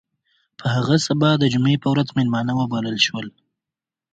په 0.59 0.65
هغه 0.75 0.95
سبا 1.07 1.29
د 1.37 1.43
جمعې 1.53 1.75
په 1.83 1.87
ورځ 1.93 2.07
میلمانه 2.17 2.51
وبلل 2.55 2.97
شول. 3.05 3.27